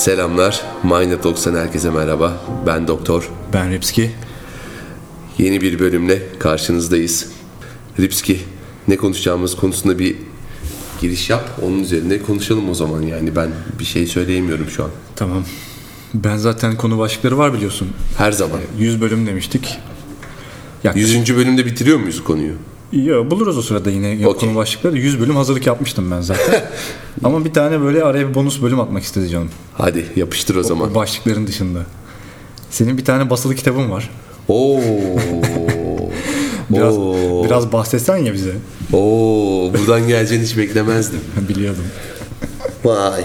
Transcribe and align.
Selamlar. 0.00 0.62
Mind 0.82 1.22
90 1.24 1.54
herkese 1.54 1.90
merhaba. 1.90 2.40
Ben 2.66 2.88
Doktor. 2.88 3.30
Ben 3.52 3.70
Ripski. 3.72 4.10
Yeni 5.38 5.60
bir 5.60 5.78
bölümle 5.78 6.22
karşınızdayız. 6.38 7.26
Ripski, 7.98 8.40
ne 8.88 8.96
konuşacağımız 8.96 9.56
konusunda 9.56 9.98
bir 9.98 10.16
giriş 11.00 11.30
yap. 11.30 11.48
Onun 11.62 11.78
üzerine 11.82 12.18
konuşalım 12.22 12.70
o 12.70 12.74
zaman. 12.74 13.02
Yani 13.02 13.36
ben 13.36 13.50
bir 13.78 13.84
şey 13.84 14.06
söyleyemiyorum 14.06 14.70
şu 14.70 14.84
an. 14.84 14.90
Tamam. 15.16 15.44
Ben 16.14 16.36
zaten 16.36 16.76
konu 16.76 16.98
başlıkları 16.98 17.38
var 17.38 17.54
biliyorsun. 17.54 17.88
Her 18.18 18.32
zaman. 18.32 18.60
100 18.78 19.00
bölüm 19.00 19.26
demiştik. 19.26 19.78
Yaklaşık- 20.84 21.08
100. 21.28 21.36
bölümde 21.36 21.66
bitiriyor 21.66 21.98
muyuz 21.98 22.24
konuyu? 22.24 22.52
Yo, 22.92 23.30
buluruz 23.30 23.58
o 23.58 23.62
sırada 23.62 23.90
yine 23.90 24.26
Okey. 24.26 24.48
konu 24.48 24.56
başlıkları. 24.56 24.98
100 24.98 25.20
bölüm 25.20 25.36
hazırlık 25.36 25.66
yapmıştım 25.66 26.10
ben 26.10 26.20
zaten. 26.20 26.62
Ama 27.24 27.44
bir 27.44 27.52
tane 27.52 27.80
böyle 27.80 28.04
araya 28.04 28.28
bir 28.28 28.34
bonus 28.34 28.62
bölüm 28.62 28.80
atmak 28.80 29.02
istedi 29.02 29.28
canım. 29.28 29.50
Hadi 29.74 30.06
yapıştır 30.16 30.56
o 30.56 30.62
zaman. 30.62 30.94
Başlıkların 30.94 31.46
dışında. 31.46 31.78
Senin 32.70 32.98
bir 32.98 33.04
tane 33.04 33.30
basılı 33.30 33.54
kitabın 33.54 33.90
var. 33.90 34.10
Oo. 34.48 34.80
Biraz, 36.70 36.98
Oo. 36.98 37.44
biraz 37.44 37.72
bahsetsen 37.72 38.16
ya 38.16 38.32
bize. 38.32 38.54
Oo, 38.92 39.72
buradan 39.78 40.08
geleceğini 40.08 40.44
hiç 40.44 40.56
beklemezdim. 40.56 41.20
Biliyordum. 41.48 41.84
Vay. 42.84 43.24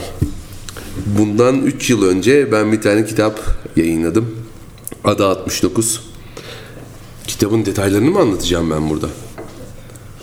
Bundan 1.20 1.62
3 1.62 1.90
yıl 1.90 2.04
önce 2.04 2.52
ben 2.52 2.72
bir 2.72 2.82
tane 2.82 3.06
kitap 3.06 3.40
yayınladım. 3.76 4.36
Adı 5.04 5.26
69. 5.28 6.02
Kitabın 7.28 7.66
detaylarını 7.66 8.12
mı 8.12 8.20
anlatacağım 8.20 8.72
ben 8.72 8.90
burada? 8.90 9.08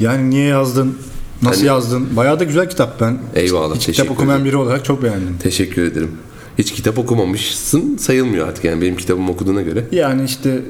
Yani 0.02 0.30
niye 0.30 0.46
yazdın? 0.46 0.98
Nasıl 1.42 1.56
Hani- 1.56 1.66
yazdın? 1.68 2.16
Bayağı 2.16 2.40
da 2.40 2.44
güzel 2.44 2.68
kitap 2.70 3.00
ben. 3.00 3.18
Eyvallah, 3.34 3.74
Hiç 3.76 3.86
kitap 3.86 4.10
okumayan 4.10 4.40
ederim. 4.40 4.44
biri 4.52 4.56
olarak 4.56 4.84
çok 4.84 5.02
beğendim. 5.02 5.36
Teşekkür 5.42 5.82
ederim. 5.82 6.10
Hiç 6.58 6.72
kitap 6.72 6.98
okumamışsın 6.98 7.96
sayılmıyor 7.96 8.48
artık 8.48 8.64
yani 8.64 8.82
benim 8.82 8.96
kitabımı 8.96 9.30
okuduğuna 9.32 9.62
göre. 9.62 9.84
Yani 9.92 10.24
işte 10.24 10.60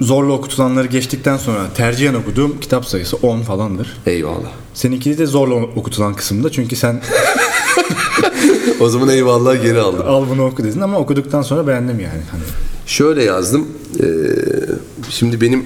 zorla 0.00 0.32
okutulanları 0.32 0.86
geçtikten 0.86 1.36
sonra 1.36 1.58
tercihen 1.76 2.14
okuduğum 2.14 2.60
kitap 2.60 2.86
sayısı 2.86 3.16
10 3.16 3.42
falandır. 3.42 3.96
Eyvallah. 4.06 4.52
Seninki 4.74 5.18
de 5.18 5.26
zorla 5.26 5.54
okutulan 5.54 6.14
kısımda 6.14 6.52
çünkü 6.52 6.76
sen 6.76 7.00
O 8.80 8.88
zaman 8.88 9.08
eyvallah 9.08 9.62
geri 9.62 9.80
aldım. 9.80 10.02
al 10.06 10.24
bunu 10.30 10.44
oku 10.46 10.64
dedin 10.64 10.80
ama 10.80 10.98
okuduktan 10.98 11.42
sonra 11.42 11.66
beğendim 11.66 12.00
yani. 12.00 12.20
Hani 12.30 12.42
Şöyle 12.86 13.24
yazdım. 13.24 13.68
Ee, 14.00 14.04
şimdi 15.10 15.40
benim 15.40 15.64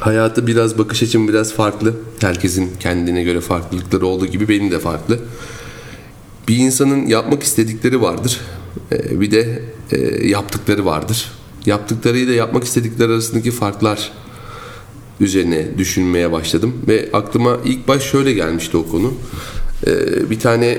hayata 0.00 0.46
biraz 0.46 0.78
bakış 0.78 1.02
açım 1.02 1.28
biraz 1.28 1.52
farklı. 1.52 1.94
Herkesin 2.20 2.72
kendine 2.80 3.22
göre 3.22 3.40
farklılıkları 3.40 4.06
olduğu 4.06 4.26
gibi 4.26 4.48
benim 4.48 4.70
de 4.70 4.78
farklı. 4.78 5.18
Bir 6.48 6.56
insanın 6.56 7.06
yapmak 7.06 7.42
istedikleri 7.42 8.02
vardır. 8.02 8.40
Ee, 8.92 9.20
bir 9.20 9.30
de 9.30 9.62
e, 9.92 10.28
yaptıkları 10.28 10.84
vardır. 10.84 11.32
Yaptıklarıyla 11.66 12.34
yapmak 12.34 12.64
istedikleri 12.64 13.12
arasındaki 13.12 13.50
farklar 13.50 14.12
üzerine 15.20 15.78
düşünmeye 15.78 16.32
başladım 16.32 16.74
ve 16.88 17.08
aklıma 17.12 17.58
ilk 17.64 17.88
baş 17.88 18.02
şöyle 18.02 18.32
gelmişti 18.32 18.76
o 18.76 18.88
konu. 18.88 19.14
Ee, 19.86 20.30
bir 20.30 20.40
tane 20.40 20.78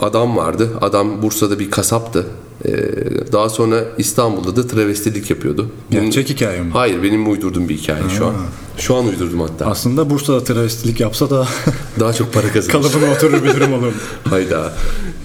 adam 0.00 0.36
vardı. 0.36 0.70
Adam 0.80 1.22
Bursa'da 1.22 1.58
bir 1.58 1.70
kasaptı. 1.70 2.26
Ee, 2.66 3.32
daha 3.32 3.48
sonra 3.48 3.84
İstanbul'da 3.98 4.56
da 4.56 4.66
travestilik 4.66 5.30
yapıyordu. 5.30 5.70
Bunun- 5.92 6.02
gerçek 6.02 6.28
hikaye 6.30 6.60
mi? 6.60 6.70
Hayır 6.72 7.02
benim 7.02 7.30
uydurduğum 7.32 7.68
bir 7.68 7.76
hikaye 7.76 8.02
şu 8.18 8.26
an. 8.26 8.34
Şu 8.78 8.94
an 8.96 9.06
uydurdum 9.06 9.40
hatta. 9.40 9.66
Aslında 9.66 10.10
Bursa'da 10.10 10.44
travestilik 10.44 11.00
yapsa 11.00 11.30
da 11.30 11.48
Daha 12.00 12.12
çok 12.12 12.32
para 12.32 12.52
kazanır. 12.52 12.72
kalıbına 12.72 13.10
oturur 13.12 13.44
bir 13.44 13.54
durum 13.54 13.72
olur. 13.72 13.92
Hayda. 14.24 14.72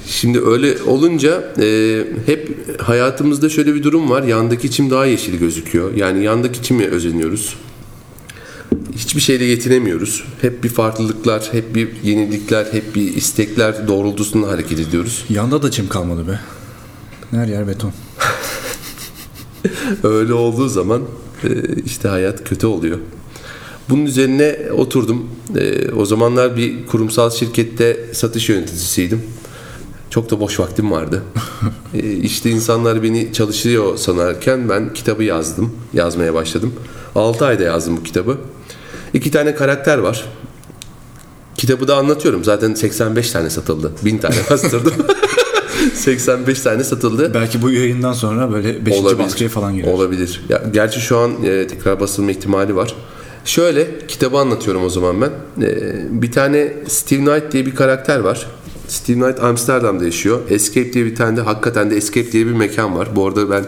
Şimdi 0.07 0.41
öyle 0.41 0.77
olunca 0.87 1.53
e, 1.61 1.97
hep 2.25 2.57
hayatımızda 2.81 3.49
şöyle 3.49 3.75
bir 3.75 3.83
durum 3.83 4.09
var. 4.09 4.23
Yandaki 4.23 4.71
çim 4.71 4.89
daha 4.91 5.05
yeşil 5.05 5.39
gözüküyor. 5.39 5.93
Yani 5.95 6.23
yandaki 6.23 6.63
çime 6.63 6.85
özeniyoruz. 6.85 7.55
Hiçbir 8.95 9.21
şeyle 9.21 9.45
yetinemiyoruz. 9.45 10.23
Hep 10.41 10.63
bir 10.63 10.69
farklılıklar, 10.69 11.49
hep 11.51 11.75
bir 11.75 11.89
yenilikler, 12.03 12.65
hep 12.71 12.95
bir 12.95 13.15
istekler 13.15 13.87
doğrultusunda 13.87 14.47
hareket 14.47 14.79
ediyoruz. 14.79 15.25
Yanda 15.29 15.63
da 15.63 15.71
çim 15.71 15.87
kalmadı 15.89 16.27
be. 16.27 16.39
Her 17.31 17.47
yer 17.47 17.67
beton. 17.67 17.91
Öyle 20.03 20.33
olduğu 20.33 20.67
zaman 20.67 21.01
e, 21.43 21.47
işte 21.85 22.07
hayat 22.07 22.43
kötü 22.49 22.67
oluyor. 22.67 22.97
Bunun 23.89 24.05
üzerine 24.05 24.59
oturdum. 24.77 25.27
E, 25.57 25.91
O 25.91 26.05
zamanlar 26.05 26.57
bir 26.57 26.87
kurumsal 26.87 27.29
şirkette 27.29 28.05
satış 28.13 28.49
yöneticisiydim. 28.49 29.21
Çok 30.09 30.31
da 30.31 30.39
boş 30.39 30.59
vaktim 30.59 30.91
vardı. 30.91 31.23
E, 31.93 31.99
İşte 32.11 32.49
insanlar 32.49 33.03
beni 33.03 33.33
çalışıyor 33.33 33.97
sanarken 33.97 34.69
ben 34.69 34.93
kitabı 34.93 35.23
yazdım. 35.23 35.75
Yazmaya 35.93 36.33
başladım. 36.33 36.73
6 37.15 37.45
ayda 37.45 37.63
yazdım 37.63 37.97
bu 37.97 38.03
kitabı. 38.03 38.37
İki 39.13 39.31
tane 39.31 39.55
karakter 39.55 39.97
var. 39.97 40.25
Kitabı 41.57 41.87
da 41.87 41.95
anlatıyorum. 41.97 42.43
Zaten 42.43 42.73
85 42.73 43.31
tane 43.31 43.49
satıldı. 43.49 43.91
1000 44.05 44.17
tane 44.17 44.35
bastırdım. 44.49 44.93
85 45.95 46.61
tane 46.61 46.83
satıldı. 46.83 47.33
Belki 47.33 47.61
bu 47.61 47.71
yayından 47.71 48.13
sonra 48.13 48.51
böyle 48.51 48.85
5. 48.85 49.03
baskıya 49.03 49.49
falan 49.49 49.75
girer. 49.75 49.93
Olabilir. 49.93 50.41
Ya, 50.49 50.63
gerçi 50.73 50.99
şu 50.99 51.17
an 51.17 51.31
e, 51.43 51.67
tekrar 51.67 51.99
basılma 51.99 52.31
ihtimali 52.31 52.75
var. 52.75 52.95
Şöyle 53.45 54.07
kitabı 54.07 54.37
anlatıyorum 54.37 54.83
o 54.83 54.89
zaman 54.89 55.21
ben. 55.21 55.31
E, 55.65 56.21
bir 56.21 56.31
tane 56.31 56.73
Steve 56.87 57.19
Knight 57.19 57.51
diye 57.51 57.65
bir 57.65 57.75
karakter 57.75 58.19
var. 58.19 58.47
Steve 58.87 59.17
Knight 59.17 59.43
Amsterdam'da 59.43 60.05
yaşıyor. 60.05 60.39
Escape 60.49 60.93
diye 60.93 61.05
bir 61.05 61.15
tane 61.15 61.37
de 61.37 61.41
hakikaten 61.41 61.91
de 61.91 61.95
Escape 61.95 62.31
diye 62.31 62.45
bir 62.45 62.51
mekan 62.51 62.97
var. 62.97 63.09
Bu 63.15 63.27
arada 63.27 63.49
ben 63.49 63.65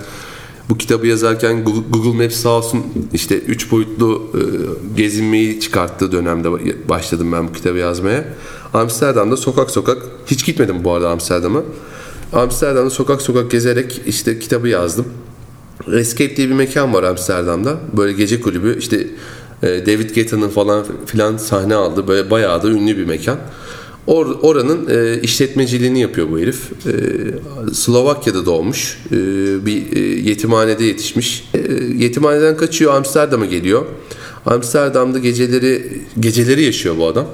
bu 0.69 0.78
kitabı 0.78 1.07
yazarken 1.07 1.63
Google, 1.63 2.23
Maps 2.23 2.35
sağ 2.35 2.50
olsun 2.50 2.84
işte 3.13 3.40
üç 3.40 3.72
boyutlu 3.72 4.23
e, 4.34 4.41
gezinmeyi 4.97 5.59
çıkarttığı 5.59 6.11
dönemde 6.11 6.50
başladım 6.90 7.31
ben 7.31 7.47
bu 7.47 7.53
kitabı 7.53 7.78
yazmaya. 7.78 8.25
Amsterdam'da 8.73 9.38
sokak 9.38 9.72
sokak 9.72 9.97
hiç 10.28 10.45
gitmedim 10.45 10.84
bu 10.84 10.94
arada 10.94 11.09
Amsterdam'a. 11.09 11.61
Amsterdam'da 12.34 12.90
sokak 12.90 13.22
sokak 13.22 13.52
gezerek 13.52 14.02
işte 14.08 14.40
kitabı 14.40 14.68
yazdım. 14.68 15.06
Escape 15.94 16.36
diye 16.36 16.50
bir 16.50 16.54
mekan 16.54 16.94
var 16.94 17.04
Amsterdam'da. 17.04 17.78
Böyle 17.98 18.14
gece 18.14 18.42
kulübü. 18.42 18.78
İşte 18.80 19.08
e, 19.64 19.68
David 19.68 20.16
Guetta'nın 20.16 20.50
falan 20.50 20.86
filan 21.06 21.38
sahne 21.38 21.76
aldı. 21.76 22.08
Böyle 22.08 22.30
bayağı 22.30 22.64
da 22.64 22.70
ünlü 22.70 22.98
bir 22.98 23.06
mekan. 23.06 23.38
Or, 24.08 24.26
oranın 24.42 24.88
e, 24.90 25.22
işletmeciliğini 25.22 26.02
yapıyor 26.02 26.30
bu 26.32 26.40
herif. 26.40 26.72
E, 26.88 26.94
Slovakya'da 27.74 28.46
doğmuş. 28.46 29.00
E, 29.12 29.16
bir 29.66 29.96
e, 29.96 30.00
yetimhanede 30.00 30.84
yetişmiş. 30.84 31.50
E, 31.54 31.60
yetimhaneden 31.98 32.58
kaçıyor 32.58 32.94
Amsterdam'a 32.94 33.46
geliyor. 33.46 33.86
Amsterdam'da 34.46 35.20
geceleri 35.20 36.02
geceleri 36.20 36.64
yaşıyor 36.64 36.98
bu 36.98 37.08
adam. 37.08 37.26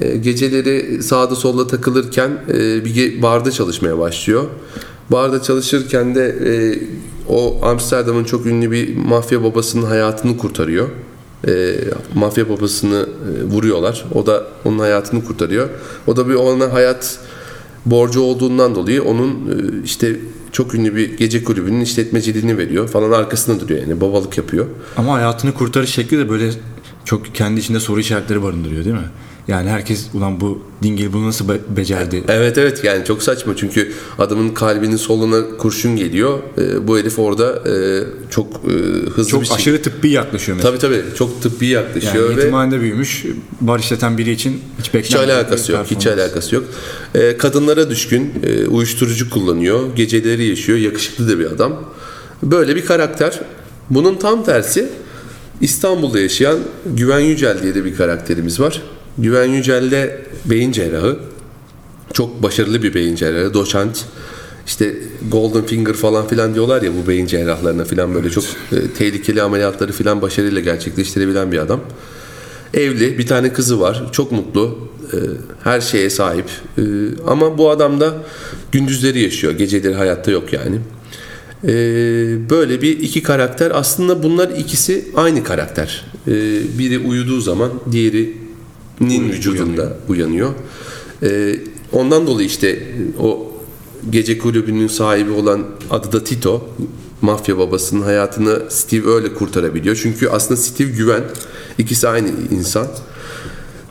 E, 0.00 0.16
geceleri 0.16 1.02
sağda 1.02 1.34
solda 1.34 1.66
takılırken 1.66 2.30
e, 2.48 2.84
bir 2.84 3.22
barda 3.22 3.50
çalışmaya 3.50 3.98
başlıyor. 3.98 4.44
Barda 5.10 5.42
çalışırken 5.42 6.14
de 6.14 6.36
e, 6.46 6.78
o 7.28 7.58
Amsterdam'ın 7.62 8.24
çok 8.24 8.46
ünlü 8.46 8.70
bir 8.70 8.96
mafya 8.96 9.44
babasının 9.44 9.86
hayatını 9.86 10.36
kurtarıyor. 10.36 10.88
E, 11.48 11.74
mafya 12.14 12.48
babasını 12.48 13.06
e, 13.06 13.44
vuruyorlar. 13.44 14.04
O 14.14 14.26
da 14.26 14.44
onun 14.64 14.78
hayatını 14.78 15.24
kurtarıyor. 15.24 15.68
O 16.06 16.16
da 16.16 16.28
bir 16.28 16.34
ona 16.34 16.72
hayat 16.72 17.18
borcu 17.86 18.20
olduğundan 18.20 18.74
dolayı 18.74 19.02
onun 19.02 19.30
e, 19.30 19.84
işte 19.84 20.16
çok 20.52 20.74
ünlü 20.74 20.96
bir 20.96 21.16
gece 21.16 21.44
kulübünün 21.44 21.80
işletmeciliğini 21.80 22.58
veriyor 22.58 22.88
falan 22.88 23.10
arkasında 23.10 23.60
duruyor 23.60 23.80
yani 23.80 24.00
babalık 24.00 24.38
yapıyor. 24.38 24.66
Ama 24.96 25.14
hayatını 25.14 25.54
kurtarış 25.54 25.90
şekli 25.90 26.18
de 26.18 26.28
böyle 26.28 26.50
çok 27.04 27.34
kendi 27.34 27.60
içinde 27.60 27.80
soru 27.80 28.00
işaretleri 28.00 28.42
barındırıyor 28.42 28.84
değil 28.84 28.96
mi? 28.96 29.10
Yani 29.48 29.70
herkes 29.70 30.06
ulan 30.14 30.40
bu 30.40 30.62
dingil 30.82 31.12
bunu 31.12 31.26
nasıl 31.26 31.48
be- 31.48 31.60
becerdi? 31.76 32.24
Evet 32.28 32.58
evet 32.58 32.84
yani 32.84 33.04
çok 33.04 33.22
saçma 33.22 33.56
çünkü 33.56 33.92
adamın 34.18 34.48
kalbinin 34.48 34.96
soluna 34.96 35.56
kurşun 35.58 35.96
geliyor. 35.96 36.38
Ee, 36.58 36.88
bu 36.88 36.98
herif 36.98 37.18
orada 37.18 37.68
e, 37.70 38.04
çok 38.30 38.46
e, 38.64 38.70
hızlı 39.10 39.30
Çok 39.30 39.40
bir 39.42 39.46
şey. 39.46 39.56
aşırı 39.56 39.82
tıbbi 39.82 40.10
yaklaşıyor 40.10 40.56
mesela. 40.56 40.70
Tabii 40.78 40.80
tabii 40.80 41.02
çok 41.16 41.42
tıbbi 41.42 41.66
yaklaşıyor 41.66 42.14
Yani 42.24 42.36
ve 42.36 42.40
yetimhanede 42.40 42.80
büyümüş, 42.80 43.24
bar 43.60 43.78
işleten 43.78 44.18
biri 44.18 44.30
için 44.30 44.60
hiç 44.78 44.86
hiç 44.86 44.94
beklenmedik 44.94 45.34
alakası 45.34 45.72
yok. 45.72 45.86
Hiç 45.90 46.06
alakası 46.06 46.54
yok. 46.54 46.64
Ee, 47.14 47.36
kadınlara 47.36 47.90
düşkün, 47.90 48.32
e, 48.42 48.66
uyuşturucu 48.66 49.30
kullanıyor, 49.30 49.96
geceleri 49.96 50.44
yaşıyor, 50.44 50.78
yakışıklı 50.78 51.28
da 51.28 51.38
bir 51.38 51.46
adam. 51.46 51.84
Böyle 52.42 52.76
bir 52.76 52.84
karakter. 52.84 53.40
Bunun 53.90 54.14
tam 54.14 54.44
tersi 54.44 54.88
İstanbul'da 55.60 56.20
yaşayan 56.20 56.58
Güven 56.86 57.20
Yücel 57.20 57.62
diye 57.62 57.74
de 57.74 57.84
bir 57.84 57.96
karakterimiz 57.96 58.60
var. 58.60 58.82
Güven 59.18 59.46
Yücel 59.46 59.90
de 59.90 60.20
beyin 60.44 60.72
cerrahı. 60.72 61.18
Çok 62.12 62.42
başarılı 62.42 62.82
bir 62.82 62.94
beyin 62.94 63.16
cerrahı. 63.16 63.54
Doçent. 63.54 64.04
İşte 64.66 64.94
golden 65.30 65.66
finger 65.66 65.94
falan 65.94 66.28
filan 66.28 66.54
diyorlar 66.54 66.82
ya 66.82 66.90
bu 67.02 67.08
beyin 67.08 67.26
cerrahlarına 67.26 67.84
filan 67.84 68.14
böyle 68.14 68.30
çok 68.30 68.44
e, 68.44 68.90
tehlikeli 68.98 69.42
ameliyatları 69.42 69.92
filan 69.92 70.22
başarıyla 70.22 70.60
gerçekleştirebilen 70.60 71.52
bir 71.52 71.58
adam. 71.58 71.80
Evli, 72.74 73.18
bir 73.18 73.26
tane 73.26 73.52
kızı 73.52 73.80
var. 73.80 74.02
Çok 74.12 74.32
mutlu. 74.32 74.78
e, 75.12 75.16
her 75.64 75.80
şeye 75.80 76.10
sahip. 76.10 76.46
E, 76.78 76.82
ama 77.26 77.58
bu 77.58 77.70
adam 77.70 78.00
da 78.00 78.14
gündüzleri 78.72 79.20
yaşıyor. 79.20 79.52
Geceleri 79.52 79.94
hayatta 79.94 80.30
yok 80.30 80.52
yani. 80.52 80.76
E, 81.64 81.70
böyle 82.50 82.82
bir 82.82 83.00
iki 83.00 83.22
karakter. 83.22 83.72
Aslında 83.74 84.22
bunlar 84.22 84.48
ikisi 84.48 85.04
aynı 85.16 85.44
karakter. 85.44 86.04
E, 86.28 86.32
biri 86.78 86.98
uyuduğu 86.98 87.40
zaman 87.40 87.70
diğerinin 89.00 89.32
vücudunda 89.32 89.96
uyanıyor. 90.08 90.50
E, 91.22 91.56
ondan 91.92 92.26
dolayı 92.26 92.46
işte 92.46 92.82
o 93.20 93.52
gece 94.10 94.38
kulübünün 94.38 94.88
sahibi 94.88 95.30
olan 95.30 95.64
adı 95.90 96.12
da 96.12 96.24
Tito. 96.24 96.68
Mafya 97.22 97.58
babasının 97.58 98.02
hayatını 98.02 98.62
Steve 98.68 99.10
öyle 99.10 99.34
kurtarabiliyor. 99.34 99.98
Çünkü 100.02 100.28
aslında 100.28 100.60
Steve 100.60 100.88
güven. 100.88 101.22
ikisi 101.78 102.08
aynı 102.08 102.28
insan. 102.50 102.86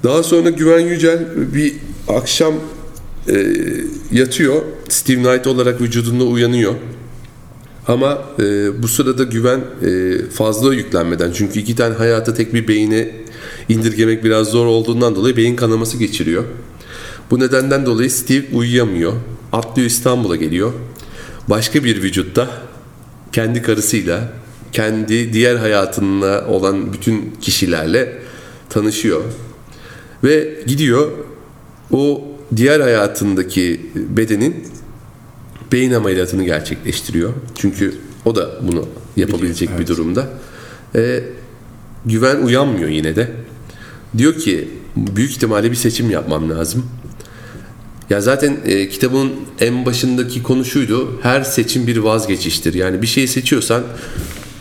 Daha 0.04 0.24
sonra 0.24 0.50
Güven 0.50 0.80
Yücel 0.80 1.26
bir 1.54 1.74
akşam 2.08 2.54
e, 3.28 3.56
yatıyor. 4.12 4.62
Steve 4.90 5.24
Knight 5.24 5.48
olarak 5.48 5.82
vücudunda 5.82 6.24
uyanıyor. 6.24 6.74
Ama 7.88 8.24
e, 8.40 8.44
bu 8.84 8.88
sırada 8.88 9.24
Güven 9.24 9.60
e, 9.60 10.18
fazla 10.30 10.74
yüklenmeden 10.74 11.32
çünkü 11.32 11.60
iki 11.60 11.76
tane 11.76 11.96
hayata 11.96 12.34
tek 12.34 12.54
bir 12.54 12.68
beyine 12.68 13.12
indirgemek 13.70 14.24
biraz 14.24 14.48
zor 14.48 14.66
olduğundan 14.66 15.16
dolayı 15.16 15.38
beyin 15.38 15.56
kanaması 15.56 15.98
geçiriyor. 15.98 16.44
Bu 17.32 17.40
nedenden 17.40 17.86
dolayı 17.86 18.12
Steve 18.12 18.46
uyuyamıyor. 18.54 19.14
Atlıyor 19.52 19.88
İstanbul'a 19.88 20.36
geliyor. 20.36 20.74
Başka 21.50 21.84
bir 21.84 22.04
vücutta 22.04 22.50
kendi 23.32 23.62
karısıyla, 23.62 24.34
kendi 24.72 25.34
diğer 25.34 25.56
hayatında 25.56 26.46
olan 26.48 26.94
bütün 26.94 27.34
kişilerle 27.42 28.18
tanışıyor. 28.70 29.24
Ve 30.24 30.60
gidiyor 30.68 31.12
o 31.92 32.24
diğer 32.56 32.80
hayatındaki 32.80 33.92
bedenin 33.96 34.68
beyin 35.72 35.92
ameliyatını 35.92 36.44
gerçekleştiriyor. 36.44 37.34
Çünkü 37.56 37.96
o 38.26 38.36
da 38.36 38.50
bunu 38.62 38.88
yapabilecek 39.18 39.70
Biliyor, 39.70 39.82
bir 39.82 39.88
durumda. 39.88 40.30
Ee, 40.96 41.24
güven 42.06 42.38
uyanmıyor 42.38 42.90
yine 42.90 43.16
de. 43.16 43.32
Diyor 44.18 44.36
ki 44.40 44.68
büyük 44.96 45.32
ihtimalle 45.32 45.72
bir 45.72 45.76
seçim 45.76 46.10
yapmam 46.10 46.50
lazım. 46.50 46.86
Ya 48.10 48.22
zaten 48.22 48.58
e, 48.66 48.90
kitabın 48.90 49.32
en 49.60 49.86
başındaki 49.86 50.44
konu 50.44 50.66
şuydu. 50.66 51.20
Her 51.22 51.44
seçim 51.44 51.88
bir 51.88 51.98
vazgeçiştir. 51.98 52.74
Yani 52.74 53.02
bir 53.02 53.08
şeyi 53.08 53.28
seçiyorsan 53.28 53.84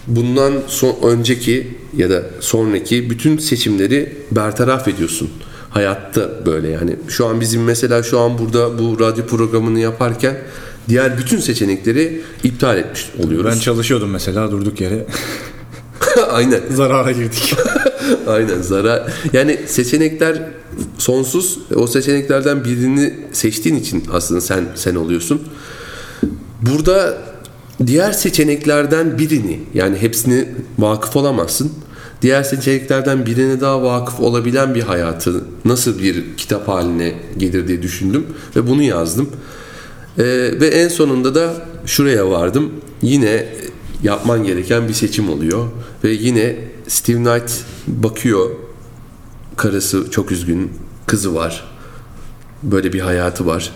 bundan 0.06 0.52
son 0.66 0.96
önceki 1.02 1.76
ya 1.96 2.10
da 2.10 2.22
sonraki 2.40 3.10
bütün 3.10 3.38
seçimleri 3.38 4.16
bertaraf 4.30 4.88
ediyorsun. 4.88 5.30
Hayatta 5.70 6.46
böyle 6.46 6.68
yani. 6.68 6.96
Şu 7.08 7.26
an 7.26 7.40
bizim 7.40 7.64
mesela 7.64 8.02
şu 8.02 8.20
an 8.20 8.38
burada 8.38 8.78
bu 8.78 9.00
radyo 9.00 9.26
programını 9.26 9.78
yaparken 9.80 10.36
diğer 10.88 11.18
bütün 11.18 11.38
seçenekleri 11.38 12.20
iptal 12.44 12.78
etmiş 12.78 13.10
oluyoruz. 13.24 13.50
Ben 13.54 13.58
çalışıyordum 13.58 14.10
mesela 14.10 14.50
durduk 14.50 14.80
yere 14.80 15.06
Aynen. 16.30 16.60
zarara 16.70 17.12
girdik. 17.12 17.54
Aynen 18.26 18.62
zarar. 18.62 19.12
Yani 19.32 19.60
seçenekler 19.66 20.42
sonsuz. 20.98 21.58
O 21.74 21.86
seçeneklerden 21.86 22.64
birini 22.64 23.14
seçtiğin 23.32 23.76
için 23.76 24.04
aslında 24.12 24.40
sen 24.40 24.64
sen 24.74 24.94
oluyorsun. 24.94 25.42
Burada 26.62 27.18
diğer 27.86 28.12
seçeneklerden 28.12 29.18
birini 29.18 29.60
yani 29.74 29.96
hepsini 29.98 30.48
vakıf 30.78 31.16
olamazsın. 31.16 31.72
Diğer 32.22 32.42
seçeneklerden 32.42 33.26
birine 33.26 33.60
daha 33.60 33.82
vakıf 33.82 34.20
olabilen 34.20 34.74
bir 34.74 34.82
hayatı 34.82 35.44
nasıl 35.64 35.98
bir 35.98 36.36
kitap 36.36 36.68
haline 36.68 37.14
gelir 37.36 37.68
diye 37.68 37.82
düşündüm 37.82 38.26
ve 38.56 38.66
bunu 38.66 38.82
yazdım. 38.82 39.30
Ee, 40.18 40.24
ve 40.60 40.66
en 40.66 40.88
sonunda 40.88 41.34
da 41.34 41.54
şuraya 41.86 42.30
vardım. 42.30 42.72
Yine 43.02 43.46
yapman 44.02 44.44
gereken 44.44 44.88
bir 44.88 44.92
seçim 44.92 45.30
oluyor 45.30 45.68
ve 46.04 46.10
yine 46.10 46.56
Steve 46.88 47.16
Knight 47.16 47.64
bakıyor. 47.86 48.50
Karısı 49.56 50.10
çok 50.10 50.32
üzgün 50.32 50.72
kızı 51.06 51.34
var. 51.34 51.64
Böyle 52.62 52.92
bir 52.92 53.00
hayatı 53.00 53.46
var. 53.46 53.72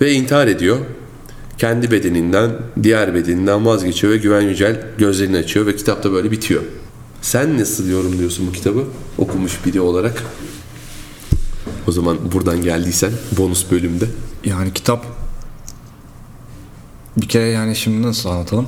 Ve 0.00 0.12
intihar 0.12 0.46
ediyor. 0.46 0.78
Kendi 1.58 1.90
bedeninden 1.90 2.50
diğer 2.82 3.14
bedeninden 3.14 3.66
vazgeçiyor 3.66 4.12
ve 4.12 4.16
Güven 4.16 4.40
Yücel 4.40 4.86
gözlerini 4.98 5.36
açıyor 5.36 5.66
ve 5.66 5.76
kitap 5.76 6.04
da 6.04 6.12
böyle 6.12 6.30
bitiyor. 6.30 6.62
Sen 7.22 7.58
nasıl 7.60 7.88
yorumluyorsun 7.88 8.46
bu 8.46 8.52
kitabı? 8.52 8.84
Okumuş 9.18 9.66
biri 9.66 9.80
olarak. 9.80 10.22
O 11.88 11.92
zaman 11.92 12.32
buradan 12.32 12.62
geldiysen 12.62 13.12
bonus 13.38 13.70
bölümde. 13.70 14.04
Yani 14.44 14.72
kitap 14.72 15.06
bir 17.16 17.28
kere 17.28 17.48
yani 17.48 17.76
şimdi 17.76 18.06
nasıl 18.06 18.28
anlatalım? 18.28 18.66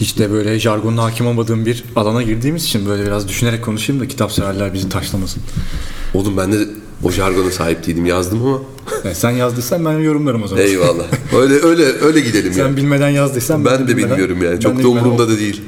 Hiç 0.00 0.18
de 0.18 0.30
böyle 0.30 0.58
jargonla 0.58 1.02
hakim 1.04 1.26
olmadığım 1.26 1.66
bir 1.66 1.84
alana 1.96 2.22
girdiğimiz 2.22 2.64
için 2.64 2.86
böyle 2.86 3.06
biraz 3.06 3.28
düşünerek 3.28 3.64
konuşayım 3.64 4.02
da 4.02 4.08
kitap 4.08 4.32
severler 4.32 4.74
bizi 4.74 4.88
taşlamasın. 4.88 5.42
oğlum 6.14 6.36
ben 6.36 6.52
de 6.52 6.58
o 7.04 7.10
jargona 7.10 7.50
sahip 7.50 7.86
değildim 7.86 8.06
yazdım 8.06 8.42
ama 8.46 8.60
Yani 9.04 9.14
sen 9.14 9.30
yazdıysan 9.30 9.84
ben 9.84 9.92
yorumlarım 9.98 10.42
o 10.42 10.48
zaman. 10.48 10.64
eyvallah 10.64 11.04
öyle 11.36 11.54
öyle 11.54 11.82
öyle 11.84 12.20
gidelim 12.20 12.52
Sen 12.52 12.68
ya 12.68 12.76
bilmeden 12.76 13.08
yazdıysan 13.08 13.64
ben 13.64 13.88
de 13.88 13.96
bilmeden- 13.96 14.10
bilmiyorum 14.10 14.42
yani 14.42 14.54
ben 14.54 14.60
çok 14.60 14.82
da 14.82 14.88
umurumda 14.88 15.28
da 15.28 15.38
değil 15.38 15.62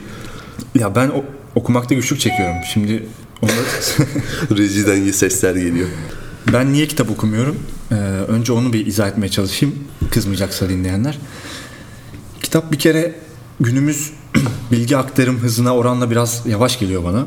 Ya 0.74 0.94
ben 0.94 1.08
o- 1.08 1.24
okumakta 1.54 1.94
güçlük 1.94 2.20
çekiyorum. 2.20 2.54
Şimdi 2.74 3.06
onu 3.42 3.50
Rejiden 4.58 5.10
sesler 5.12 5.54
geliyor. 5.54 5.88
ben 6.52 6.72
niye 6.72 6.86
kitap 6.86 7.10
okumuyorum? 7.10 7.56
Ee, 7.92 7.94
önce 8.28 8.52
onu 8.52 8.72
bir 8.72 8.86
izah 8.86 9.08
etmeye 9.08 9.28
çalışayım. 9.28 9.74
Kızmayacaksa 10.10 10.68
dinleyenler. 10.68 11.18
Kitap 12.42 12.72
bir 12.72 12.78
kere 12.78 13.14
günümüz 13.60 14.10
bilgi 14.72 14.96
aktarım 14.96 15.38
hızına 15.38 15.76
oranla 15.76 16.10
biraz 16.10 16.42
yavaş 16.46 16.78
geliyor 16.78 17.04
bana. 17.04 17.26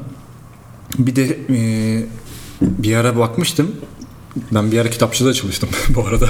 Bir 0.97 1.15
de 1.15 1.39
e, 1.49 1.57
bir 2.61 2.95
ara 2.95 3.17
bakmıştım. 3.17 3.71
Ben 4.51 4.71
bir 4.71 4.79
ara 4.79 4.89
kitapçıda 4.89 5.33
çalıştım 5.33 5.69
bu 5.95 6.07
arada. 6.07 6.29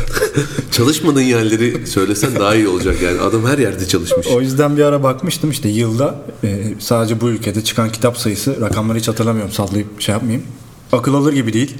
Çalışmadığın 0.71 1.21
yerleri 1.21 1.88
söylesen 1.88 2.36
daha 2.36 2.55
iyi 2.55 2.67
olacak 2.67 3.01
yani. 3.01 3.22
Adam 3.22 3.46
her 3.46 3.57
yerde 3.57 3.88
çalışmış. 3.88 4.27
O 4.27 4.41
yüzden 4.41 4.77
bir 4.77 4.84
ara 4.84 5.03
bakmıştım 5.03 5.51
işte 5.51 5.69
yılda 5.69 6.22
e, 6.43 6.63
sadece 6.79 7.22
bu 7.22 7.29
ülkede 7.29 7.63
çıkan 7.63 7.91
kitap 7.91 8.17
sayısı 8.17 8.62
rakamları 8.62 8.98
hiç 8.98 9.07
hatırlamıyorum 9.07 9.51
sallayıp 9.51 10.01
şey 10.01 10.13
yapmayayım. 10.13 10.43
Akıl 10.91 11.13
alır 11.13 11.34
gibi 11.34 11.53
değil. 11.53 11.77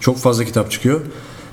Çok 0.00 0.18
fazla 0.18 0.44
kitap 0.44 0.70
çıkıyor. 0.70 1.00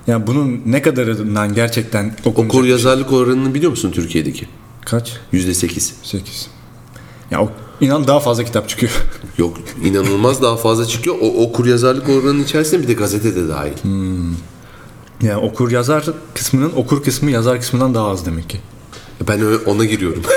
Yani 0.07 0.27
bunun 0.27 0.61
ne 0.65 0.81
kadarından 0.81 1.53
gerçekten 1.53 2.15
okunacak? 2.25 2.55
Okur 2.55 2.65
yazarlık 2.65 3.13
oranını 3.13 3.53
biliyor 3.53 3.71
musun 3.71 3.91
Türkiye'deki? 3.91 4.47
Kaç? 4.85 5.13
Yüzde 5.31 5.53
sekiz. 5.53 5.93
8. 6.03 6.47
Ya 7.31 7.41
o, 7.41 7.51
inan 7.81 8.07
daha 8.07 8.19
fazla 8.19 8.43
kitap 8.43 8.69
çıkıyor. 8.69 8.91
Yok 9.37 9.57
inanılmaz 9.83 10.41
daha 10.41 10.57
fazla 10.57 10.85
çıkıyor. 10.85 11.15
O 11.21 11.43
okur 11.43 11.65
yazarlık 11.65 12.09
oranının 12.09 12.43
içerisinde 12.43 12.83
bir 12.83 12.87
de 12.87 12.93
gazete 12.93 13.35
de 13.35 13.47
dahil. 13.47 13.73
yani 15.21 15.37
okur 15.37 15.71
yazar 15.71 16.05
kısmının 16.33 16.71
okur 16.75 17.03
kısmı 17.03 17.31
yazar 17.31 17.59
kısmından 17.59 17.93
daha 17.93 18.07
az 18.07 18.25
demek 18.25 18.49
ki. 18.49 18.59
Ben 19.27 19.41
ona 19.65 19.85
giriyorum. 19.85 20.23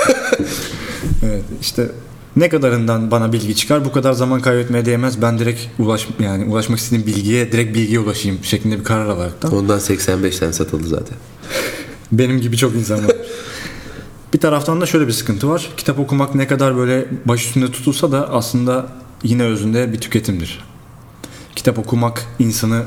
Evet 1.23 1.43
işte 1.61 1.91
ne 2.35 2.49
kadarından 2.49 3.11
bana 3.11 3.33
bilgi 3.33 3.55
çıkar 3.55 3.85
bu 3.85 3.91
kadar 3.91 4.13
zaman 4.13 4.41
kaybetmeye 4.41 4.85
değmez. 4.85 5.21
Ben 5.21 5.39
direkt 5.39 5.61
ulaş 5.79 6.07
yani 6.19 6.45
ulaşmak 6.45 6.79
istediğim 6.79 7.07
bilgiye 7.07 7.51
direkt 7.51 7.75
bilgiye 7.75 7.99
ulaşayım 7.99 8.39
şeklinde 8.43 8.79
bir 8.79 8.83
karar 8.83 9.05
alaraktan. 9.05 9.53
Ondan 9.53 9.79
85 9.79 10.39
tane 10.39 10.53
satıldı 10.53 10.87
zaten. 10.87 11.17
Benim 12.11 12.41
gibi 12.41 12.57
çok 12.57 12.75
insan 12.75 13.07
var. 13.07 13.15
bir 14.33 14.39
taraftan 14.39 14.81
da 14.81 14.85
şöyle 14.85 15.07
bir 15.07 15.11
sıkıntı 15.11 15.49
var. 15.49 15.69
Kitap 15.77 15.99
okumak 15.99 16.35
ne 16.35 16.47
kadar 16.47 16.77
böyle 16.77 17.05
baş 17.25 17.45
üstünde 17.45 17.71
tutulsa 17.71 18.11
da 18.11 18.29
aslında 18.33 18.87
yine 19.23 19.43
özünde 19.43 19.93
bir 19.93 19.97
tüketimdir. 19.99 20.59
Kitap 21.55 21.79
okumak 21.79 22.25
insanı 22.39 22.83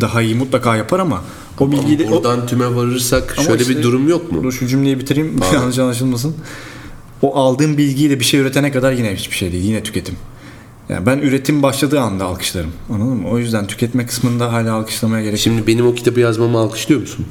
daha 0.00 0.22
iyi 0.22 0.34
mutlaka 0.34 0.76
yapar 0.76 0.98
ama 1.00 1.22
o 1.60 1.72
bilgiyi 1.72 1.98
de... 1.98 2.06
o- 2.08 2.10
Buradan 2.10 2.46
tüme 2.46 2.76
varırsak 2.76 3.34
Ama 3.38 3.46
şöyle 3.46 3.62
işte- 3.62 3.76
bir 3.78 3.82
durum 3.82 4.08
yok 4.08 4.32
mu? 4.32 4.42
Dur 4.42 4.52
şu 4.52 4.66
cümleyi 4.66 4.98
bitireyim 4.98 5.38
Pardon. 5.38 5.54
yanlış 5.58 5.78
anlaşılmasın. 5.78 6.34
O 7.22 7.36
aldığım 7.36 7.78
bilgiyle 7.78 8.20
bir 8.20 8.24
şey 8.24 8.40
üretene 8.40 8.72
kadar 8.72 8.92
yine 8.92 9.14
hiçbir 9.16 9.36
şey 9.36 9.52
değil. 9.52 9.64
Yine 9.64 9.82
tüketim. 9.82 10.16
Yani 10.88 11.06
ben 11.06 11.18
üretim 11.18 11.62
başladığı 11.62 12.00
anda 12.00 12.24
alkışlarım. 12.24 12.70
Anladın 12.90 13.16
mı? 13.16 13.28
O 13.28 13.38
yüzden 13.38 13.66
tüketme 13.66 14.06
kısmında 14.06 14.52
hala 14.52 14.72
alkışlamaya 14.74 15.22
gerek 15.22 15.32
yok. 15.34 15.40
Şimdi 15.42 15.66
benim 15.66 15.86
o 15.86 15.94
kitabı 15.94 16.20
yazmamı 16.20 16.58
alkışlıyor 16.58 17.00
musun? 17.00 17.26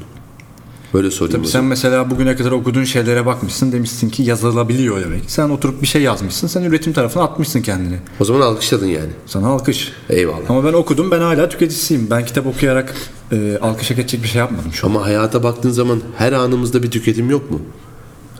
Böyle 0.94 1.12
sorayım. 1.12 1.38
Tabii 1.38 1.48
sen 1.48 1.64
mesela 1.64 2.10
bugüne 2.10 2.36
kadar 2.36 2.52
okuduğun 2.52 2.84
şeylere 2.84 3.26
bakmışsın 3.26 3.72
demişsin 3.72 4.10
ki 4.10 4.24
yazılabiliyor 4.24 5.02
demek. 5.02 5.24
Sen 5.28 5.50
oturup 5.50 5.82
bir 5.82 5.88
şey 5.88 6.02
yazmışsın. 6.02 6.48
Sen 6.48 6.64
üretim 6.64 6.94
tarafına 6.94 7.24
atmışsın 7.24 7.62
kendini. 7.62 7.96
O 8.20 8.26
zaman 8.26 8.42
alkışladın 8.42 8.86
yani. 8.88 9.10
Sana 9.26 9.48
alkış. 9.48 9.94
Eyvallah. 10.10 10.50
Ama 10.50 10.66
ben 10.66 10.74
okudum 10.74 11.12
ben 11.12 11.20
hala 11.22 11.50
tüketicisiyim. 11.50 12.08
Ben 12.10 12.26
kitap 12.26 12.48
okuyarak 12.48 12.94
e, 13.32 13.58
alkış 13.62 13.92
hak 13.92 14.00
edecek 14.00 14.24
bir 14.24 14.28
şey 14.28 14.40
yapmadım 14.40 14.74
şu 14.74 14.88
an. 14.88 14.92
Ama 14.92 15.06
hayata 15.06 15.44
baktığın 15.44 15.72
zaman 15.72 16.02
her 16.18 16.34
anımızda 16.34 16.84
bir 16.84 16.92
tüketim 16.92 17.30
yok 17.30 17.52
mu? 17.52 17.62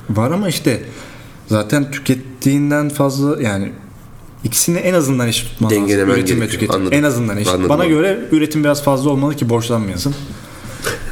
Var 0.10 0.32
ama 0.32 0.50
işte 0.50 0.84
zaten 1.48 1.92
tükettiğinden 1.92 2.90
fazla 2.90 3.42
yani 3.42 3.72
İkisini 4.44 4.78
en 4.78 4.94
azından 4.94 5.28
eşit 5.28 5.50
tutman 5.50 5.72
lazım. 5.72 5.90
Üretim 5.90 6.42
ve 6.42 6.48
tüketim. 6.48 6.76
Anladım. 6.76 6.94
En 6.94 7.04
azından 7.04 7.38
eşit. 7.38 7.54
Anladım 7.54 7.70
Bana 7.70 7.84
abi. 7.84 7.90
göre 7.90 8.20
üretim 8.32 8.64
biraz 8.64 8.84
fazla 8.84 9.10
olmalı 9.10 9.36
ki 9.36 9.50
borçlanmayasın. 9.50 10.16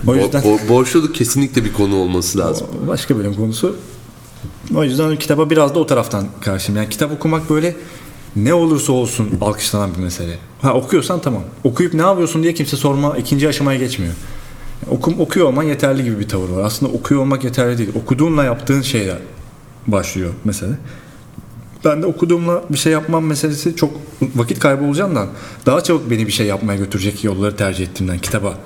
O 0.07 0.11
Bo- 0.11 0.15
yüzden 0.23 0.41
bo- 0.43 0.69
borçluluk 0.69 1.15
kesinlikle 1.15 1.65
bir 1.65 1.73
konu 1.73 1.95
olması 1.95 2.37
lazım. 2.37 2.67
başka 2.87 3.17
bölüm 3.17 3.33
konusu. 3.33 3.75
O 4.75 4.83
yüzden 4.83 5.15
kitaba 5.15 5.49
biraz 5.49 5.75
da 5.75 5.79
o 5.79 5.85
taraftan 5.85 6.25
karşıyım. 6.41 6.77
Yani 6.81 6.89
kitap 6.89 7.11
okumak 7.11 7.49
böyle 7.49 7.75
ne 8.35 8.53
olursa 8.53 8.93
olsun 8.93 9.29
alkışlanan 9.41 9.89
bir 9.97 9.99
mesele. 10.03 10.37
Ha 10.61 10.73
okuyorsan 10.73 11.21
tamam. 11.21 11.41
Okuyup 11.63 11.93
ne 11.93 12.01
yapıyorsun 12.01 12.43
diye 12.43 12.53
kimse 12.53 12.77
sorma 12.77 13.17
ikinci 13.17 13.47
aşamaya 13.47 13.79
geçmiyor. 13.79 14.13
Okum, 14.89 15.19
okuyor 15.19 15.47
olman 15.47 15.63
yeterli 15.63 16.03
gibi 16.03 16.19
bir 16.19 16.27
tavır 16.27 16.49
var. 16.49 16.63
Aslında 16.63 16.91
okuyor 16.91 17.21
olmak 17.21 17.43
yeterli 17.43 17.77
değil. 17.77 17.89
Okuduğunla 18.03 18.43
yaptığın 18.43 18.81
şeyler 18.81 19.17
başlıyor 19.87 20.29
mesele. 20.43 20.73
Ben 21.85 22.01
de 22.01 22.05
okuduğumla 22.05 22.63
bir 22.69 22.77
şey 22.77 22.93
yapmam 22.93 23.25
meselesi 23.25 23.75
çok 23.75 23.91
vakit 24.35 24.59
kaybı 24.59 24.85
olacağından 24.85 25.27
daha 25.65 25.81
çabuk 25.83 26.09
beni 26.11 26.27
bir 26.27 26.31
şey 26.31 26.47
yapmaya 26.47 26.75
götürecek 26.77 27.23
yolları 27.23 27.55
tercih 27.55 27.87
ettiğimden 27.87 28.19
kitaba 28.19 28.57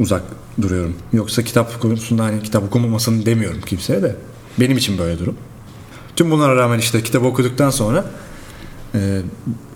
uzak 0.00 0.22
duruyorum. 0.62 0.94
Yoksa 1.12 1.42
kitap 1.42 1.80
konusunda 1.80 2.24
hani 2.24 2.42
kitap 2.42 2.64
okumamasını 2.64 3.26
demiyorum 3.26 3.60
kimseye 3.66 4.02
de. 4.02 4.16
Benim 4.60 4.76
için 4.76 4.98
böyle 4.98 5.18
durum. 5.18 5.34
Tüm 6.16 6.30
bunlara 6.30 6.56
rağmen 6.56 6.78
işte 6.78 7.02
kitap 7.02 7.24
okuduktan 7.24 7.70
sonra 7.70 8.04
e, 8.94 9.20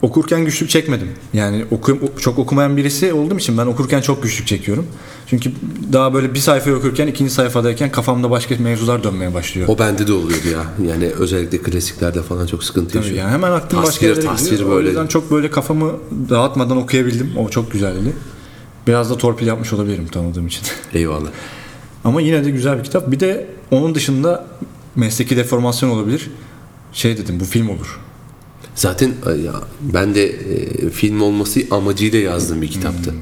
okurken 0.03 0.45
güçlük 0.45 0.71
çekmedim. 0.71 1.09
Yani 1.33 1.65
oku, 1.71 1.99
çok 2.21 2.39
okumayan 2.39 2.77
birisi 2.77 3.13
olduğum 3.13 3.39
için 3.39 3.59
ben 3.59 3.67
okurken 3.67 4.01
çok 4.01 4.23
güçlük 4.23 4.47
çekiyorum. 4.47 4.87
Çünkü 5.27 5.53
daha 5.93 6.15
böyle 6.15 6.35
bir 6.35 6.39
sayfa 6.39 6.71
okurken 6.71 7.07
ikinci 7.07 7.33
sayfadayken 7.33 7.93
kafamda 7.93 8.31
başka 8.31 8.55
mevzular 8.59 9.05
dönmeye 9.05 9.35
başlıyor. 9.35 9.69
O 9.69 9.79
bende 9.79 10.07
de 10.07 10.13
oluyordu 10.13 10.49
ya. 10.53 10.89
Yani 10.93 11.07
özellikle 11.07 11.59
klasiklerde 11.59 12.23
falan 12.23 12.47
çok 12.47 12.65
sıkıntı 12.65 12.89
Tabii 12.89 12.97
yaşıyorum. 12.97 13.23
yani 13.23 13.35
hemen 13.35 13.53
aklım 13.53 13.83
başka 13.83 13.93
Tasvir, 13.93 14.09
yerlere 14.09 14.27
tasvir 14.27 14.51
gidiyor. 14.51 14.71
O 14.71 14.73
böyle. 14.73 14.89
yüzden 14.89 15.07
çok 15.07 15.31
böyle 15.31 15.51
kafamı 15.51 15.93
dağıtmadan 16.31 16.77
okuyabildim. 16.77 17.33
O 17.37 17.49
çok 17.49 17.73
güzeldi. 17.73 18.13
Biraz 18.87 19.11
da 19.11 19.19
torpil 19.19 19.47
yapmış 19.47 19.73
olabilirim 19.73 20.07
tanıdığım 20.07 20.47
için. 20.47 20.63
Eyvallah. 20.95 21.29
Ama 22.05 22.21
yine 22.21 22.45
de 22.45 22.51
güzel 22.51 22.79
bir 22.79 22.85
kitap. 22.85 23.11
Bir 23.11 23.21
de 23.21 23.47
onun 23.71 23.95
dışında 23.95 24.47
mesleki 24.97 25.37
deformasyon 25.37 25.91
olabilir. 25.91 26.31
Şey 26.93 27.17
dedim 27.19 27.41
bu 27.41 27.45
film 27.45 27.69
olur. 27.69 28.01
Zaten 28.75 29.15
e, 29.27 29.31
ya 29.31 29.55
ben 29.81 30.15
de 30.15 30.25
e, 30.25 30.91
film 30.91 31.21
olması 31.21 31.61
amacıyla 31.71 32.19
yazdığım 32.19 32.63
bir 32.63 32.69
kitaptı. 32.69 33.11
Hmm. 33.11 33.19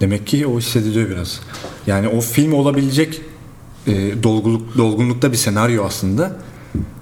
Demek 0.00 0.26
ki 0.26 0.46
o 0.46 0.58
hissediliyor 0.58 1.10
biraz. 1.10 1.40
Yani 1.86 2.08
o 2.08 2.20
film 2.20 2.52
olabilecek 2.52 3.20
e, 3.86 4.22
dolguluk, 4.22 4.78
dolgunlukta 4.78 5.32
bir 5.32 5.36
senaryo 5.36 5.84
aslında. 5.84 6.36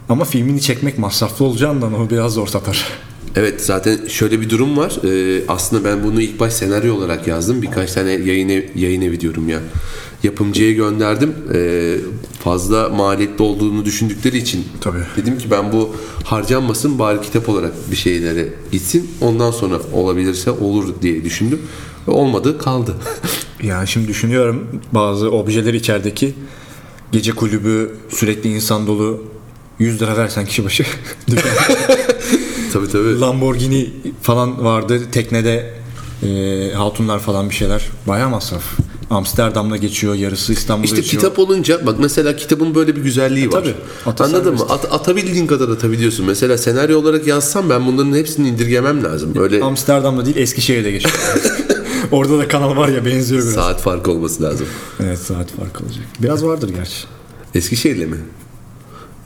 Ama 0.08 0.24
filmini 0.24 0.60
çekmek 0.60 0.98
masraflı 0.98 1.44
olacağından 1.44 2.00
o 2.00 2.10
biraz 2.10 2.32
zor 2.32 2.46
satar. 2.46 2.86
Evet 3.36 3.64
zaten 3.64 3.98
şöyle 4.08 4.40
bir 4.40 4.50
durum 4.50 4.76
var. 4.76 4.98
Ee, 5.04 5.42
aslında 5.48 5.84
ben 5.84 6.04
bunu 6.04 6.20
ilk 6.20 6.40
baş 6.40 6.52
senaryo 6.52 6.94
olarak 6.94 7.26
yazdım. 7.26 7.62
Birkaç 7.62 7.92
tane 7.92 8.10
yayın, 8.10 8.48
ev, 8.48 8.62
yayın 8.74 9.02
evi 9.02 9.20
diyorum 9.20 9.48
ya. 9.48 9.60
Yapımcıya 10.22 10.72
gönderdim. 10.72 11.34
Ee, 11.54 11.96
fazla 12.40 12.88
maliyetli 12.88 13.42
olduğunu 13.42 13.84
düşündükleri 13.84 14.38
için 14.38 14.64
Tabii. 14.80 14.98
dedim 15.16 15.38
ki 15.38 15.50
ben 15.50 15.72
bu 15.72 15.96
harcanmasın 16.24 16.98
bari 16.98 17.20
kitap 17.20 17.48
olarak 17.48 17.72
bir 17.90 17.96
şeylere 17.96 18.48
gitsin. 18.72 19.10
Ondan 19.20 19.50
sonra 19.50 19.80
olabilirse 19.92 20.50
olur 20.50 20.94
diye 21.02 21.24
düşündüm. 21.24 21.60
Ve 22.08 22.12
olmadı 22.12 22.58
kaldı. 22.58 22.94
Ya 23.62 23.86
şimdi 23.86 24.08
düşünüyorum 24.08 24.66
bazı 24.92 25.30
objeler 25.30 25.74
içerideki 25.74 26.34
gece 27.12 27.32
kulübü 27.32 27.96
sürekli 28.08 28.50
insan 28.54 28.86
dolu 28.86 29.24
100 29.78 30.02
lira 30.02 30.16
versen 30.16 30.46
kişi 30.46 30.64
başı 30.64 30.84
tabii 32.72 32.88
tabii. 32.88 33.20
Lamborghini 33.20 33.90
falan 34.22 34.64
vardı 34.64 35.00
teknede 35.12 35.74
e, 36.22 36.72
hatunlar 36.74 37.18
falan 37.18 37.50
bir 37.50 37.54
şeyler 37.54 37.86
bayağı 38.08 38.30
masraf. 38.30 38.62
Amsterdam'da 39.10 39.76
geçiyor 39.76 40.14
yarısı 40.14 40.52
İstanbul'da 40.52 40.84
İşte 40.84 40.96
geçiyor. 40.96 41.22
kitap 41.22 41.38
olunca 41.38 41.86
bak 41.86 41.94
mesela 41.98 42.36
kitabın 42.36 42.74
böyle 42.74 42.96
bir 42.96 43.02
güzelliği 43.02 43.52
var. 43.52 43.60
Tabii. 43.62 43.74
Ata 44.06 44.24
Anladın 44.24 44.54
mı? 44.54 44.60
At- 44.68 44.92
atabildiğin 44.92 45.46
kadar 45.46 45.68
atabiliyorsun. 45.68 46.26
Mesela 46.26 46.58
senaryo 46.58 46.98
olarak 46.98 47.26
yazsam 47.26 47.70
ben 47.70 47.86
bunların 47.86 48.12
hepsini 48.16 48.48
indirgemem 48.48 49.04
lazım. 49.04 49.32
Öyle 49.38 49.62
Amsterdam'da 49.62 50.24
değil 50.24 50.36
Eskişehir'de 50.36 50.90
geçiyor. 50.90 51.14
Orada 52.12 52.38
da 52.38 52.48
kanal 52.48 52.76
var 52.76 52.88
ya 52.88 53.04
benziyor 53.04 53.42
biraz. 53.42 53.54
saat 53.54 53.80
farkı 53.80 54.10
olması 54.10 54.42
lazım. 54.42 54.66
Evet 55.04 55.18
saat 55.18 55.50
farkı 55.50 55.84
olacak. 55.84 56.04
Biraz 56.22 56.44
vardır 56.44 56.68
gerçi. 56.68 56.96
Eskişehir'le 57.54 58.06
mi? 58.06 58.16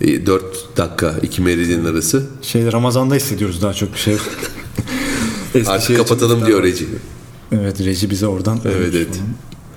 4 0.01 0.77
dakika 0.77 1.15
iki 1.23 1.43
meridyen 1.43 1.85
arası. 1.85 2.27
Şey 2.43 2.73
Ramazan'da 2.73 3.15
hissediyoruz 3.15 3.63
daha 3.63 3.75
çok 3.75 3.93
bir 3.95 3.99
şey. 3.99 4.17
Artık 5.67 5.97
kapatalım 5.97 6.47
diyor 6.47 6.63
Reci. 6.63 6.89
Evet 7.53 7.81
reji 7.81 8.11
bize 8.11 8.27
oradan. 8.27 8.61
Evet, 8.65 8.95
evet. 8.95 9.21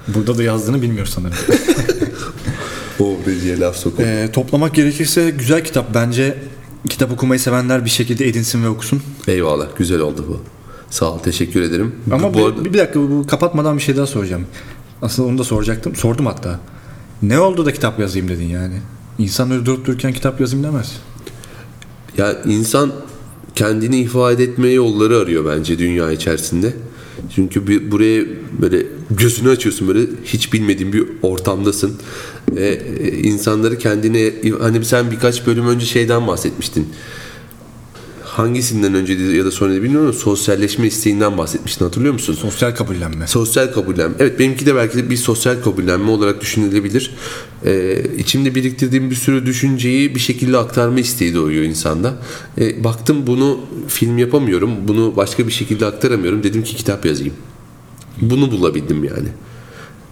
Burada 0.08 0.38
da 0.38 0.44
yazdığını 0.44 0.82
bilmiyor 0.82 1.06
sanırım. 1.06 1.38
O 3.00 3.18
Reci'ye 3.28 3.60
laf 3.60 3.76
sokup. 3.76 4.00
Ee, 4.00 4.30
toplamak 4.34 4.76
gerekirse 4.76 5.30
güzel 5.30 5.64
kitap. 5.64 5.94
Bence 5.94 6.38
kitap 6.90 7.12
okumayı 7.12 7.40
sevenler 7.40 7.86
bir 7.86 7.90
şekilde 7.90 8.28
edinsin 8.28 8.64
ve 8.64 8.70
okusun. 8.70 9.02
Eyvallah 9.28 9.68
güzel 9.78 10.00
oldu 10.00 10.26
bu. 10.28 10.40
Sağ 10.90 11.12
ol 11.14 11.20
teşekkür 11.20 11.62
ederim. 11.62 11.96
Ama 12.12 12.34
bu 12.34 12.38
bir, 12.38 12.44
arada, 12.44 12.66
bir 12.66 12.80
dakika 12.80 13.00
bu 13.00 13.28
kapatmadan 13.28 13.78
bir 13.78 13.82
şey 13.82 13.98
daha 13.98 14.08
soracağım. 14.08 14.46
Aslında 15.02 15.28
onu 15.28 15.38
da 15.38 15.44
soracaktım. 15.44 15.96
Sordum 15.96 16.26
hatta. 16.26 16.60
Ne 17.22 17.40
oldu 17.40 17.66
da 17.66 17.74
kitap 17.74 18.00
yazayım 18.00 18.28
dedin 18.28 18.48
yani? 18.48 18.82
İnsan 19.20 19.52
öyle 19.52 19.66
durup 19.66 19.86
dururken 19.88 20.14
kitap 20.14 20.42
yazayım 20.42 20.64
demez. 20.66 20.92
ya 22.18 22.44
insan 22.46 22.92
kendini 23.56 23.98
ifade 23.98 24.44
etme 24.44 24.70
yolları 24.70 25.18
arıyor 25.18 25.58
bence 25.58 25.80
dünya 25.80 26.12
içerisinde. 26.12 26.74
Çünkü 27.36 27.68
bir, 27.68 27.92
buraya 27.92 28.24
böyle 28.62 28.86
gözünü 29.12 29.50
açıyorsun 29.50 29.88
böyle 29.88 30.02
hiç 30.24 30.54
bilmediğin 30.54 30.94
bir 30.94 31.04
ortamdasın. 31.22 31.94
Ve 32.52 32.82
e, 33.00 33.18
insanları 33.18 33.78
kendine 33.78 34.34
hani 34.60 34.86
sen 34.86 35.12
birkaç 35.12 35.48
bölüm 35.48 35.68
önce 35.68 35.86
şeyden 35.86 36.28
bahsetmiştin. 36.28 36.88
Hangisinden 38.36 38.94
önce 38.94 39.14
ya 39.14 39.46
da 39.46 39.52
sonra 39.52 39.74
bilmiyorum 39.74 40.08
ama 40.08 40.14
sosyalleşme 40.14 40.88
isteğinden 40.88 41.38
bahsetmiştin 41.38 41.86
hatırlıyor 41.86 42.14
musun? 42.14 42.34
Sosyal 42.34 42.76
kabullenme. 42.76 43.28
Sosyal 43.28 43.74
kabullenme. 43.74 44.16
Evet 44.20 44.40
benimki 44.40 44.66
de 44.66 44.76
belki 44.76 44.98
de 44.98 45.10
bir 45.10 45.18
sosyal 45.18 45.62
kabullenme 45.64 46.12
olarak 46.12 46.42
düşünülebilir. 46.42 47.12
Ee, 47.66 48.04
içimde 48.18 48.56
biriktirdiğim 48.56 49.10
bir 49.10 49.16
sürü 49.16 49.46
düşünceyi 49.46 50.16
bir 50.16 50.20
şekilde 50.20 50.58
aktarma 50.58 51.00
isteği 51.00 51.36
doğuyor 51.36 51.64
insanda. 51.64 52.14
Ee, 52.58 52.84
baktım 52.84 53.28
bunu 53.28 53.60
film 53.88 54.18
yapamıyorum. 54.18 54.72
Bunu 54.88 55.16
başka 55.16 55.48
bir 55.48 55.52
şekilde 55.52 55.86
aktaramıyorum. 55.86 56.44
Dedim 56.44 56.64
ki 56.64 56.76
kitap 56.76 57.06
yazayım. 57.06 57.34
Bunu 58.22 58.52
bulabildim 58.52 59.04
yani. 59.04 59.28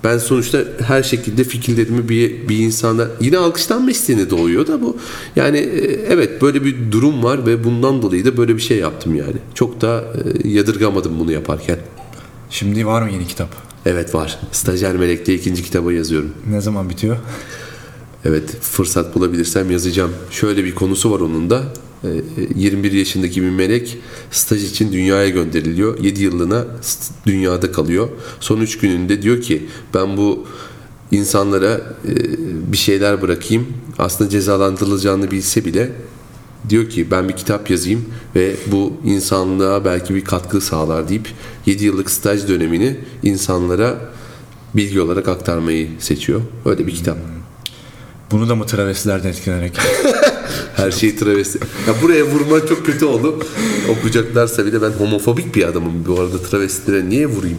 Ben 0.04 0.18
sonuçta 0.18 0.64
her 0.86 1.04
şekilde 1.04 1.44
fikirlerimi 1.44 2.10
bir, 2.10 2.50
bir 2.50 2.58
insana 2.58 3.08
yine 3.22 3.38
alkışlanma 3.38 3.92
isteğine 3.92 4.30
doğuyor 4.30 4.68
da 4.68 4.82
bu. 4.82 4.98
Yani 5.36 5.58
e, 5.58 6.06
evet 6.10 6.42
böyle 6.42 6.64
bir 6.64 6.92
durum 6.92 7.24
var 7.24 7.46
ve 7.46 7.64
bundan 7.64 8.02
dolayı 8.02 8.26
da 8.26 8.38
böyle 8.38 8.56
bir 8.56 8.62
şey 8.62 8.78
yaptım 8.78 9.16
yani. 9.16 9.36
Çok 9.54 9.82
da 9.82 10.04
e, 10.44 10.48
yadırgamadım 10.50 11.20
bunu 11.20 11.32
yaparken. 11.32 11.78
Şimdi 12.50 12.86
var 12.86 13.02
mı 13.02 13.12
yeni 13.12 13.28
kitap? 13.28 13.50
Evet 13.86 14.16
var. 14.16 14.40
Stajyer 14.52 14.96
Melek'te 14.96 15.34
ikinci 15.34 15.64
kitabı 15.64 15.94
yazıyorum. 15.94 16.32
Ne 16.50 16.62
zaman 16.62 16.90
bitiyor? 16.90 17.18
Evet 18.26 18.62
fırsat 18.62 19.16
bulabilirsem 19.16 19.72
yazacağım. 19.72 20.12
Şöyle 20.32 20.64
bir 20.64 20.76
konusu 20.76 21.12
var 21.12 21.20
onun 21.20 21.50
da. 21.50 21.64
Ee, 22.04 22.08
21 22.56 22.92
yaşındaki 22.92 23.42
bir 23.42 23.50
melek 23.50 23.98
staj 24.32 24.64
için 24.64 24.92
dünyaya 24.92 25.30
gönderiliyor. 25.30 26.00
7 26.00 26.24
yıllığına 26.24 26.66
dünyada 27.26 27.72
kalıyor. 27.72 28.10
Son 28.40 28.62
3 28.62 28.78
gününde 28.78 29.22
diyor 29.22 29.42
ki 29.42 29.66
ben 29.94 30.18
bu 30.18 30.46
insanlara 31.12 31.82
e, 32.08 32.14
bir 32.72 32.78
şeyler 32.78 33.22
bırakayım. 33.22 33.68
Aslında 33.98 34.30
cezalandırılacağını 34.30 35.32
bilse 35.32 35.66
bile 35.66 35.92
diyor 36.70 36.90
ki 36.90 37.12
ben 37.12 37.30
bir 37.30 37.34
kitap 37.34 37.70
yazayım 37.70 38.06
ve 38.36 38.56
bu 38.68 38.94
insanlığa 39.06 39.86
belki 39.86 40.16
bir 40.16 40.24
katkı 40.24 40.62
sağlar 40.62 41.10
deyip 41.10 41.28
7 41.66 41.86
yıllık 41.86 42.12
staj 42.12 42.48
dönemini 42.48 42.98
insanlara 43.24 44.12
bilgi 44.76 45.02
olarak 45.02 45.28
aktarmayı 45.28 45.90
seçiyor. 46.00 46.42
Öyle 46.66 46.88
bir 46.88 46.92
kitap. 46.92 47.18
Bunu 48.34 48.50
da 48.50 48.56
mı 48.56 48.66
travestilerden 48.66 49.30
etkilenerek? 49.30 49.74
Her 50.76 50.92
şeyi 50.92 51.16
travesti. 51.16 51.60
Ya 51.88 51.94
buraya 52.02 52.24
vurma 52.24 52.68
çok 52.68 52.86
kötü 52.86 53.06
oldu. 53.06 53.40
Okuyacaklarsa 53.90 54.66
bile 54.66 54.82
ben 54.82 54.90
homofobik 54.90 55.56
bir 55.56 55.64
adamım. 55.64 56.06
Bu 56.08 56.20
arada 56.20 56.38
travestilere 56.38 57.10
niye 57.10 57.28
vurayım? 57.28 57.58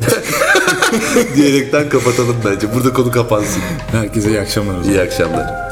Diyerekten 1.36 1.88
kapatalım 1.88 2.36
bence. 2.44 2.74
Burada 2.74 2.92
konu 2.92 3.10
kapansın. 3.10 3.62
Herkese 3.92 4.28
iyi 4.28 4.40
akşamlar 4.40 4.74
o 4.74 4.82
zaman. 4.82 4.90
İyi 4.90 5.00
akşamlar. 5.00 5.69